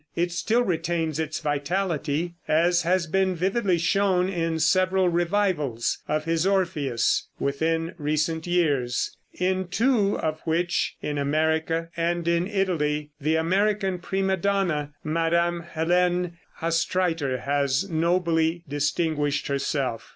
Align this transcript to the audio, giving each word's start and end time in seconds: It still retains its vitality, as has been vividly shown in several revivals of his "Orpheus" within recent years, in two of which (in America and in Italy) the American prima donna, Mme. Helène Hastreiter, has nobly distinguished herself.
It 0.15 0.31
still 0.31 0.63
retains 0.63 1.19
its 1.19 1.39
vitality, 1.41 2.33
as 2.47 2.81
has 2.81 3.05
been 3.05 3.35
vividly 3.35 3.77
shown 3.77 4.29
in 4.29 4.57
several 4.57 5.09
revivals 5.09 5.99
of 6.07 6.25
his 6.25 6.47
"Orpheus" 6.47 7.27
within 7.39 7.93
recent 7.99 8.47
years, 8.47 9.15
in 9.31 9.67
two 9.67 10.17
of 10.17 10.39
which 10.39 10.95
(in 11.03 11.19
America 11.19 11.89
and 11.95 12.27
in 12.27 12.47
Italy) 12.47 13.11
the 13.21 13.35
American 13.35 13.99
prima 13.99 14.37
donna, 14.37 14.91
Mme. 15.03 15.61
Helène 15.75 16.31
Hastreiter, 16.61 17.41
has 17.41 17.87
nobly 17.87 18.63
distinguished 18.67 19.49
herself. 19.49 20.09